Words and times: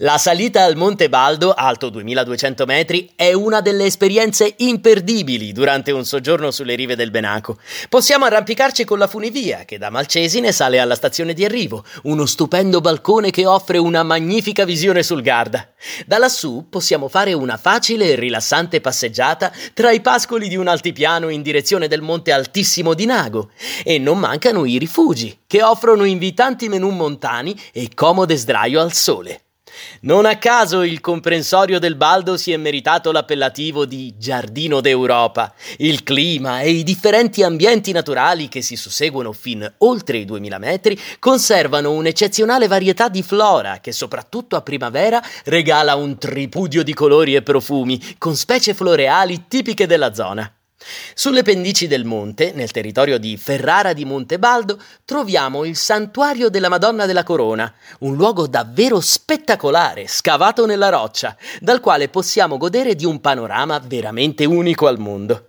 La 0.00 0.16
salita 0.16 0.62
al 0.62 0.76
Monte 0.76 1.08
Baldo, 1.08 1.52
alto 1.52 1.88
2200 1.88 2.66
metri, 2.66 3.10
è 3.16 3.32
una 3.32 3.60
delle 3.60 3.84
esperienze 3.84 4.54
imperdibili 4.58 5.50
durante 5.50 5.90
un 5.90 6.04
soggiorno 6.04 6.52
sulle 6.52 6.76
rive 6.76 6.94
del 6.94 7.10
Benaco. 7.10 7.58
Possiamo 7.88 8.24
arrampicarci 8.24 8.84
con 8.84 9.00
la 9.00 9.08
funivia, 9.08 9.64
che 9.64 9.76
da 9.76 9.90
Malcesine 9.90 10.52
sale 10.52 10.78
alla 10.78 10.94
stazione 10.94 11.34
di 11.34 11.44
arrivo, 11.44 11.84
uno 12.04 12.26
stupendo 12.26 12.80
balcone 12.80 13.32
che 13.32 13.44
offre 13.44 13.78
una 13.78 14.04
magnifica 14.04 14.64
visione 14.64 15.02
sul 15.02 15.20
Garda. 15.20 15.68
Da 16.06 16.18
lassù 16.18 16.68
possiamo 16.70 17.08
fare 17.08 17.32
una 17.32 17.56
facile 17.56 18.12
e 18.12 18.14
rilassante 18.14 18.80
passeggiata 18.80 19.50
tra 19.74 19.90
i 19.90 20.00
pascoli 20.00 20.46
di 20.46 20.54
un 20.54 20.68
altipiano 20.68 21.28
in 21.28 21.42
direzione 21.42 21.88
del 21.88 22.02
monte 22.02 22.30
altissimo 22.30 22.94
di 22.94 23.04
Nago. 23.04 23.50
E 23.82 23.98
non 23.98 24.20
mancano 24.20 24.64
i 24.64 24.78
rifugi, 24.78 25.40
che 25.44 25.60
offrono 25.60 26.04
invitanti 26.04 26.68
menù 26.68 26.90
montani 26.90 27.60
e 27.72 27.90
comode 27.92 28.36
sdraio 28.36 28.80
al 28.80 28.92
sole. 28.92 29.40
Non 30.00 30.26
a 30.26 30.36
caso 30.36 30.82
il 30.82 31.00
comprensorio 31.00 31.78
del 31.78 31.94
Baldo 31.94 32.36
si 32.36 32.52
è 32.52 32.56
meritato 32.56 33.12
l'appellativo 33.12 33.84
di 33.84 34.14
Giardino 34.16 34.80
d'Europa. 34.80 35.52
Il 35.78 36.02
clima 36.02 36.60
e 36.60 36.70
i 36.70 36.82
differenti 36.82 37.42
ambienti 37.42 37.92
naturali 37.92 38.48
che 38.48 38.62
si 38.62 38.76
susseguono 38.76 39.32
fin 39.32 39.70
oltre 39.78 40.18
i 40.18 40.24
2000 40.24 40.58
metri 40.58 41.00
conservano 41.18 41.92
un'eccezionale 41.92 42.66
varietà 42.66 43.08
di 43.08 43.22
flora 43.22 43.78
che 43.80 43.92
soprattutto 43.92 44.56
a 44.56 44.62
primavera 44.62 45.22
regala 45.44 45.94
un 45.94 46.18
tripudio 46.18 46.82
di 46.82 46.94
colori 46.94 47.34
e 47.34 47.42
profumi 47.42 48.16
con 48.18 48.34
specie 48.34 48.74
floreali 48.74 49.44
tipiche 49.48 49.86
della 49.86 50.12
zona. 50.14 50.52
Sulle 51.14 51.42
pendici 51.42 51.88
del 51.88 52.04
monte, 52.04 52.52
nel 52.52 52.70
territorio 52.70 53.18
di 53.18 53.36
Ferrara 53.36 53.92
di 53.92 54.04
Montebaldo, 54.04 54.80
troviamo 55.04 55.64
il 55.64 55.76
Santuario 55.76 56.48
della 56.48 56.68
Madonna 56.68 57.04
della 57.04 57.24
Corona, 57.24 57.72
un 58.00 58.14
luogo 58.14 58.46
davvero 58.46 59.00
spettacolare, 59.00 60.06
scavato 60.06 60.66
nella 60.66 60.88
roccia, 60.88 61.36
dal 61.60 61.80
quale 61.80 62.08
possiamo 62.08 62.58
godere 62.58 62.94
di 62.94 63.04
un 63.04 63.20
panorama 63.20 63.80
veramente 63.80 64.44
unico 64.44 64.86
al 64.86 64.98
mondo. 64.98 65.47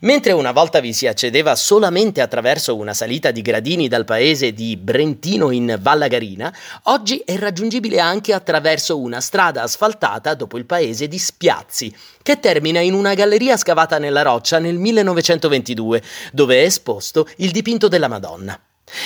Mentre 0.00 0.32
una 0.32 0.52
volta 0.52 0.80
vi 0.80 0.92
si 0.92 1.06
accedeva 1.06 1.56
solamente 1.56 2.20
attraverso 2.20 2.76
una 2.76 2.92
salita 2.92 3.30
di 3.30 3.40
gradini 3.40 3.88
dal 3.88 4.04
paese 4.04 4.52
di 4.52 4.76
Brentino 4.76 5.50
in 5.50 5.78
Vallagarina, 5.80 6.54
oggi 6.84 7.22
è 7.24 7.36
raggiungibile 7.36 7.98
anche 7.98 8.34
attraverso 8.34 8.98
una 8.98 9.20
strada 9.20 9.62
asfaltata 9.62 10.34
dopo 10.34 10.58
il 10.58 10.66
paese 10.66 11.08
di 11.08 11.18
Spiazzi, 11.18 11.94
che 12.22 12.40
termina 12.40 12.80
in 12.80 12.92
una 12.92 13.14
galleria 13.14 13.56
scavata 13.56 13.98
nella 13.98 14.22
roccia 14.22 14.58
nel 14.58 14.76
1922, 14.76 16.02
dove 16.32 16.60
è 16.60 16.64
esposto 16.64 17.26
il 17.36 17.50
dipinto 17.50 17.88
della 17.88 18.08
Madonna. 18.08 18.58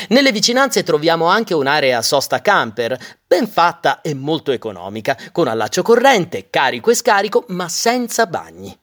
Nelle 0.09 0.33
vicinanze 0.33 0.83
troviamo 0.83 1.27
anche 1.27 1.55
un'area 1.55 2.03
sosta 2.03 2.43
camper, 2.43 2.99
ben 3.25 3.47
fatta 3.47 4.01
e 4.01 4.13
molto 4.13 4.51
economica, 4.51 5.17
con 5.31 5.47
allaccio 5.47 5.83
corrente, 5.83 6.51
carico 6.51 6.91
e 6.91 6.95
scarico, 6.95 7.45
ma 7.49 7.69
senza 7.69 8.27
bagni. 8.27 8.77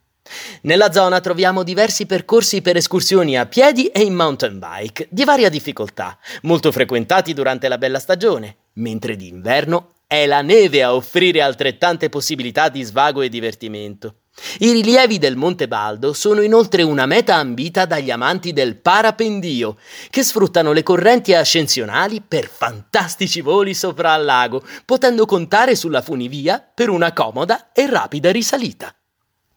Nella 0.66 0.92
zona 0.92 1.20
troviamo 1.20 1.62
diversi 1.62 2.08
percorsi 2.08 2.64
per 2.64 2.76
escursioni 2.76 3.38
a 3.38 3.46
piedi 3.46 3.86
e 3.86 4.02
in 4.02 4.16
mountain 4.16 4.58
bike, 4.58 5.08
di 5.12 5.24
varia 5.24 5.48
difficoltà, 5.48 6.18
molto 6.42 6.72
frequentati 6.72 7.34
durante 7.34 7.68
la 7.68 7.78
bella 7.78 8.00
stagione, 8.00 8.56
mentre 8.74 9.16
d'inverno 9.16 9.92
è 10.08 10.26
la 10.26 10.42
neve 10.42 10.82
a 10.82 10.96
offrire 10.96 11.44
altrettante 11.44 12.10
possibilità 12.10 12.70
di 12.70 12.82
svago 12.82 13.22
e 13.22 13.30
divertimento. 13.30 14.22
I 14.58 14.72
rilievi 14.72 15.20
del 15.20 15.36
Monte 15.36 15.68
Baldo 15.68 16.14
sono 16.14 16.42
inoltre 16.42 16.82
una 16.82 17.06
meta 17.06 17.36
ambita 17.36 17.86
dagli 17.86 18.10
amanti 18.10 18.52
del 18.52 18.78
parapendio, 18.78 19.78
che 20.10 20.24
sfruttano 20.24 20.72
le 20.72 20.82
correnti 20.82 21.36
ascensionali 21.36 22.24
per 22.28 22.48
fantastici 22.48 23.42
voli 23.42 23.76
sopra 23.76 24.14
al 24.14 24.26
lago, 24.26 24.64
potendo 24.84 25.28
contare 25.28 25.76
sulla 25.76 26.02
funivia 26.02 26.60
per 26.74 26.90
una 26.90 27.14
comoda 27.14 27.72
e 27.72 27.86
rapida 27.86 28.32
risalita. 28.32 28.92